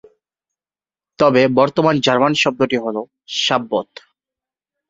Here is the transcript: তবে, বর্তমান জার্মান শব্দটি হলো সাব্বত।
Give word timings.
তবে, 1.19 1.41
বর্তমান 1.57 1.95
জার্মান 1.99 2.33
শব্দটি 2.33 2.77
হলো 2.77 3.01
সাব্বত। 3.39 3.89